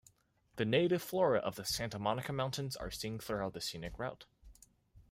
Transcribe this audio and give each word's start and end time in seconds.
The 0.55 0.65
native 0.65 1.03
flora 1.03 1.37
of 1.37 1.57
the 1.57 1.63
Santa 1.63 1.99
Monica 1.99 2.33
Mountains 2.33 2.75
are 2.75 2.89
seen 2.89 3.19
throughout 3.19 3.53
the 3.53 3.61
scenic 3.61 3.99
route. 3.99 4.25